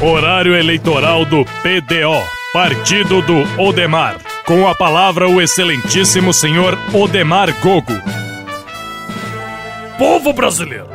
Horário 0.00 0.54
eleitoral 0.54 1.24
do 1.24 1.44
PDO, 1.44 2.22
Partido 2.52 3.22
do 3.22 3.42
Odemar. 3.60 4.16
Com 4.44 4.68
a 4.68 4.74
palavra 4.74 5.28
o 5.28 5.40
excelentíssimo 5.40 6.32
senhor 6.32 6.78
Odemar 6.92 7.52
Gogo. 7.60 7.92
Povo 9.98 10.32
brasileiro, 10.32 10.88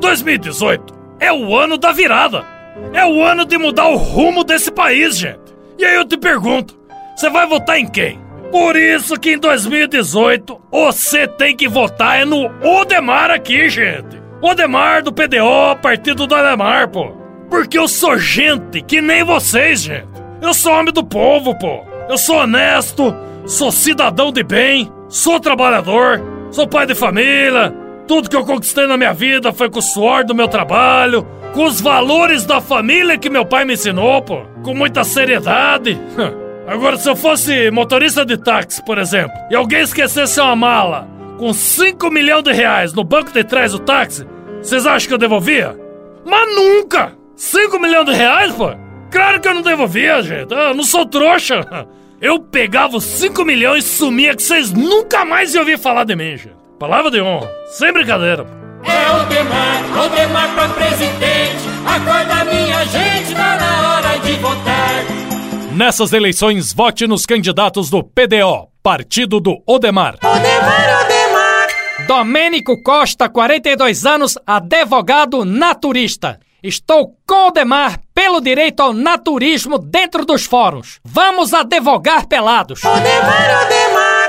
2018 0.00 0.92
é 1.20 1.32
o 1.32 1.56
ano 1.56 1.78
da 1.78 1.92
virada. 1.92 2.44
É 2.92 3.04
o 3.06 3.22
ano 3.22 3.44
de 3.44 3.56
mudar 3.58 3.88
o 3.88 3.96
rumo 3.96 4.42
desse 4.42 4.70
país, 4.70 5.16
gente. 5.16 5.54
E 5.78 5.84
aí 5.84 5.94
eu 5.94 6.04
te 6.04 6.16
pergunto, 6.16 6.78
você 7.14 7.30
vai 7.30 7.46
votar 7.46 7.78
em 7.78 7.86
quem? 7.86 8.18
Por 8.50 8.74
isso 8.76 9.18
que 9.18 9.32
em 9.32 9.38
2018 9.38 10.60
você 10.70 11.28
tem 11.28 11.54
que 11.54 11.68
votar 11.68 12.20
é 12.20 12.24
no 12.24 12.50
Odemar 12.62 13.30
aqui, 13.30 13.68
gente. 13.70 14.19
Odemar 14.42 15.02
do 15.02 15.12
PDO, 15.12 15.76
Partido 15.82 16.26
do 16.26 16.34
Odemar, 16.34 16.88
pô. 16.88 17.12
Porque 17.50 17.78
eu 17.78 17.86
sou 17.86 18.16
gente 18.16 18.80
que 18.80 19.00
nem 19.00 19.22
vocês, 19.22 19.82
gente. 19.82 20.08
Eu 20.40 20.54
sou 20.54 20.72
homem 20.72 20.94
do 20.94 21.04
povo, 21.04 21.54
pô. 21.58 21.84
Eu 22.08 22.16
sou 22.16 22.36
honesto, 22.36 23.14
sou 23.46 23.70
cidadão 23.70 24.32
de 24.32 24.42
bem, 24.42 24.90
sou 25.08 25.38
trabalhador, 25.38 26.22
sou 26.50 26.66
pai 26.66 26.86
de 26.86 26.94
família. 26.94 27.74
Tudo 28.08 28.30
que 28.30 28.36
eu 28.36 28.44
conquistei 28.44 28.86
na 28.86 28.96
minha 28.96 29.12
vida 29.12 29.52
foi 29.52 29.68
com 29.68 29.78
o 29.78 29.82
suor 29.82 30.24
do 30.24 30.34
meu 30.34 30.48
trabalho, 30.48 31.26
com 31.52 31.64
os 31.64 31.80
valores 31.80 32.46
da 32.46 32.60
família 32.60 33.18
que 33.18 33.28
meu 33.28 33.44
pai 33.44 33.66
me 33.66 33.74
ensinou, 33.74 34.22
pô. 34.22 34.40
Com 34.62 34.74
muita 34.74 35.04
seriedade. 35.04 36.00
Agora, 36.66 36.96
se 36.96 37.08
eu 37.08 37.16
fosse 37.16 37.70
motorista 37.70 38.24
de 38.24 38.38
táxi, 38.38 38.82
por 38.84 38.96
exemplo, 38.96 39.36
e 39.50 39.54
alguém 39.54 39.80
esquecesse 39.80 40.40
uma 40.40 40.54
mala 40.54 41.09
com 41.40 41.54
5 41.54 42.10
milhões 42.10 42.44
de 42.44 42.52
reais 42.52 42.92
no 42.92 43.02
banco 43.02 43.32
de 43.32 43.42
trás 43.42 43.72
do 43.72 43.78
táxi, 43.78 44.26
vocês 44.60 44.86
acham 44.86 45.08
que 45.08 45.14
eu 45.14 45.18
devolvia? 45.18 45.74
Mas 46.22 46.54
nunca! 46.54 47.16
5 47.34 47.78
milhões 47.78 48.04
de 48.04 48.12
reais, 48.12 48.52
pô? 48.52 48.70
Claro 49.10 49.40
que 49.40 49.48
eu 49.48 49.54
não 49.54 49.62
devolvia, 49.62 50.22
gente. 50.22 50.52
Eu 50.52 50.74
não 50.74 50.84
sou 50.84 51.06
trouxa. 51.06 51.66
Eu 52.20 52.38
pegava 52.38 52.98
os 52.98 53.04
5 53.04 53.42
milhões 53.46 53.86
e 53.86 53.88
sumia 53.88 54.36
que 54.36 54.42
vocês 54.42 54.70
nunca 54.74 55.24
mais 55.24 55.54
iam 55.54 55.62
ouvir 55.62 55.78
falar 55.78 56.04
de 56.04 56.14
mim, 56.14 56.36
gente. 56.36 56.52
Palavra 56.78 57.10
de 57.10 57.18
honra. 57.18 57.50
Sem 57.68 57.90
brincadeira. 57.94 58.44
pô. 58.44 58.50
É 58.84 59.10
o 59.10 59.24
Demar, 59.24 60.04
o 60.04 60.08
Demar 60.14 60.54
pra 60.54 60.68
presidente. 60.68 61.64
Acorda 61.86 62.44
minha 62.44 62.84
gente, 62.84 63.34
tá 63.34 63.56
na 63.56 63.94
hora 63.94 64.18
de 64.18 64.32
votar. 64.34 65.20
Nessas 65.74 66.12
eleições, 66.12 66.74
vote 66.74 67.06
nos 67.06 67.24
candidatos 67.24 67.88
do 67.88 68.04
PDO, 68.04 68.68
Partido 68.82 69.40
do 69.40 69.62
Odemar. 69.66 70.16
Odemar, 70.22 70.36
Odemar. 70.36 70.89
Domênico 72.06 72.82
Costa, 72.82 73.28
42 73.28 74.04
anos, 74.04 74.36
advogado 74.46 75.44
naturista. 75.44 76.40
Estou 76.62 77.16
com 77.26 77.48
o 77.48 77.50
Demar 77.50 78.00
pelo 78.14 78.40
direito 78.40 78.80
ao 78.80 78.92
naturismo 78.92 79.78
dentro 79.78 80.26
dos 80.26 80.44
fóruns. 80.44 81.00
Vamos 81.04 81.54
advogar 81.54 82.26
pelados. 82.26 82.84
Odemar, 82.84 83.64
Odemar. 83.64 84.28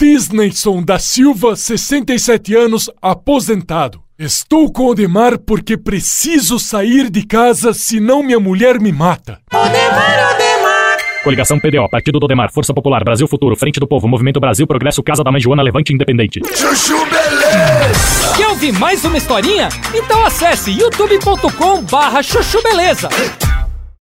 Disneyson 0.00 0.82
da 0.82 0.98
Silva, 0.98 1.56
67 1.56 2.54
anos, 2.54 2.90
aposentado. 3.00 4.02
Estou 4.18 4.70
com 4.70 4.86
o 4.86 4.94
Demar 4.94 5.38
porque 5.38 5.76
preciso 5.76 6.58
sair 6.58 7.08
de 7.10 7.24
casa, 7.24 7.72
senão 7.72 8.22
minha 8.22 8.38
mulher 8.40 8.78
me 8.80 8.92
mata. 8.92 9.40
Odemar, 9.52 10.34
Odemar. 10.34 10.43
Coligação 11.24 11.58
PDO, 11.58 11.88
Partido 11.88 12.20
do 12.20 12.26
Odemar, 12.26 12.52
Força 12.52 12.74
Popular, 12.74 13.02
Brasil 13.02 13.26
Futuro, 13.26 13.56
Frente 13.56 13.80
do 13.80 13.88
Povo, 13.88 14.06
Movimento 14.06 14.38
Brasil, 14.38 14.66
Progresso, 14.66 15.02
Casa 15.02 15.24
da 15.24 15.32
Mãe 15.32 15.40
Joana, 15.40 15.62
Levante 15.62 15.90
Independente. 15.90 16.38
Chuchu 16.54 16.98
Beleza! 17.06 18.36
Quer 18.36 18.48
ouvir 18.48 18.72
mais 18.72 19.02
uma 19.06 19.16
historinha? 19.16 19.70
Então 19.94 20.22
acesse 20.26 20.70
youtube.com 20.70 21.82
barra 21.84 22.22
chuchu 22.22 22.62
beleza. 22.62 23.08